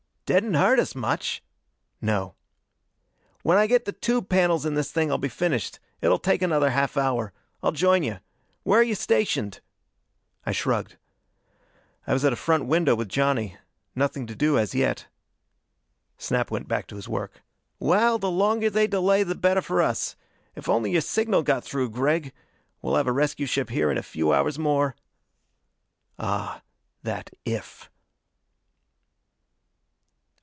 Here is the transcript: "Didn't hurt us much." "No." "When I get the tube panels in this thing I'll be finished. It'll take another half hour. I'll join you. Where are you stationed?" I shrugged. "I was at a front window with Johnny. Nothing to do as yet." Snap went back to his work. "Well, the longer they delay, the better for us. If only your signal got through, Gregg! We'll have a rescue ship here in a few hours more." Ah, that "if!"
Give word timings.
"Didn't 0.33 0.53
hurt 0.53 0.79
us 0.79 0.95
much." 0.95 1.43
"No." 1.99 2.35
"When 3.43 3.57
I 3.57 3.67
get 3.67 3.83
the 3.83 3.91
tube 3.91 4.29
panels 4.29 4.65
in 4.65 4.75
this 4.75 4.89
thing 4.89 5.11
I'll 5.11 5.17
be 5.17 5.27
finished. 5.27 5.77
It'll 5.99 6.17
take 6.17 6.41
another 6.41 6.69
half 6.69 6.95
hour. 6.95 7.33
I'll 7.61 7.73
join 7.73 8.01
you. 8.03 8.19
Where 8.63 8.79
are 8.79 8.83
you 8.83 8.95
stationed?" 8.95 9.59
I 10.45 10.53
shrugged. 10.53 10.95
"I 12.07 12.13
was 12.13 12.23
at 12.23 12.31
a 12.31 12.37
front 12.37 12.65
window 12.67 12.95
with 12.95 13.09
Johnny. 13.09 13.57
Nothing 13.93 14.25
to 14.27 14.33
do 14.33 14.57
as 14.57 14.73
yet." 14.73 15.07
Snap 16.17 16.49
went 16.49 16.65
back 16.69 16.87
to 16.87 16.95
his 16.95 17.09
work. 17.09 17.41
"Well, 17.77 18.17
the 18.17 18.31
longer 18.31 18.69
they 18.69 18.87
delay, 18.87 19.23
the 19.23 19.35
better 19.35 19.61
for 19.61 19.81
us. 19.81 20.15
If 20.55 20.69
only 20.69 20.91
your 20.93 21.01
signal 21.01 21.43
got 21.43 21.65
through, 21.65 21.89
Gregg! 21.89 22.31
We'll 22.81 22.95
have 22.95 23.07
a 23.07 23.11
rescue 23.11 23.47
ship 23.47 23.69
here 23.69 23.91
in 23.91 23.97
a 23.97 24.01
few 24.01 24.31
hours 24.31 24.57
more." 24.57 24.95
Ah, 26.17 26.61
that 27.03 27.31
"if!" 27.43 27.89